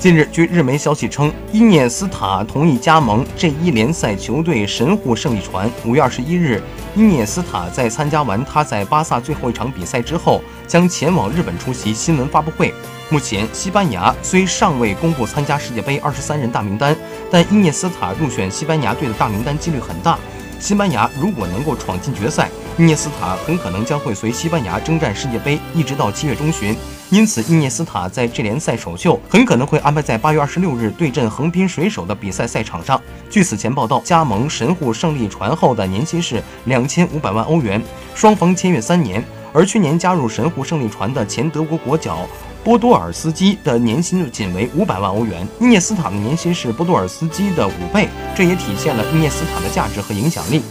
[0.00, 5.70] 近日，据日媒消息称，伊涅斯塔同意加盟 J1 联赛球队神户胜利船。
[5.84, 6.58] 五月二十一日，
[6.96, 12.72] 伊涅斯塔在参加完他在巴萨最后一场比赛之后，将前往日本出席新闻发布会。
[13.10, 16.96] 目前，西班牙虽尚未公布参加世界杯二十三人大名单，
[17.30, 20.18] 但伊涅斯塔入选西班牙队的大名单几率很大。
[20.60, 26.76] 西班牙如果能够闯进决赛，伊涅斯塔很可能将会随西班牙征战世界杯，一直到七月中旬。
[27.08, 33.00] 因此，伊涅斯塔在智联赛首秀很可能会安排在八月二十六日对阵横滨水手的比赛赛场上。
[33.30, 37.82] 据此前报道，加盟神户胜利船后的年薪是两千五百万欧元，
[38.14, 39.24] 双方签约三年。
[39.52, 42.26] 而去年加入神户胜利船的前德国国脚
[42.62, 50.62] 波多尔斯基的年薪仅为五百万欧元，伊涅斯塔的年薪是波多尔斯基的五倍，这也体现了伊涅斯塔的价值和影响力。